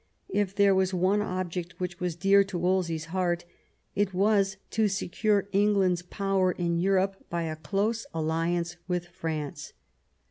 K 0.33 0.41
there 0.41 0.73
was 0.73 0.95
one 0.95 1.21
object 1.21 1.79
which 1.79 1.99
was 1.99 2.15
dear 2.15 2.43
to 2.45 2.57
Wolse/s 2.57 3.05
hearty 3.09 3.45
it 3.93 4.15
was 4.15 4.57
to 4.71 4.87
secure 4.87 5.47
England's 5.51 6.01
power 6.01 6.51
in 6.53 6.79
Europe 6.79 7.17
by 7.29 7.43
a 7.43 7.55
close 7.55 8.07
alliance 8.11 8.77
with 8.87 9.05
France. 9.09 9.73